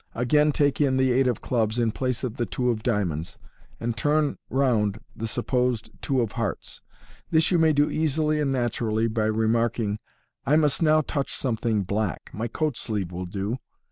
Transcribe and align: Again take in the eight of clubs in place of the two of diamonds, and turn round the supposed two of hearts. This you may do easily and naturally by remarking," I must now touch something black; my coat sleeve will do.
Again 0.15 0.51
take 0.51 0.81
in 0.81 0.97
the 0.97 1.11
eight 1.11 1.27
of 1.27 1.41
clubs 1.41 1.77
in 1.77 1.91
place 1.91 2.23
of 2.23 2.37
the 2.37 2.45
two 2.47 2.71
of 2.71 2.81
diamonds, 2.81 3.37
and 3.79 3.95
turn 3.95 4.35
round 4.49 4.99
the 5.15 5.27
supposed 5.27 5.91
two 6.01 6.21
of 6.21 6.31
hearts. 6.31 6.81
This 7.29 7.51
you 7.51 7.59
may 7.59 7.71
do 7.71 7.87
easily 7.87 8.39
and 8.41 8.51
naturally 8.51 9.07
by 9.07 9.25
remarking," 9.25 9.99
I 10.43 10.55
must 10.55 10.81
now 10.81 11.01
touch 11.01 11.35
something 11.35 11.83
black; 11.83 12.31
my 12.33 12.47
coat 12.47 12.77
sleeve 12.77 13.11
will 13.11 13.27
do. 13.27 13.59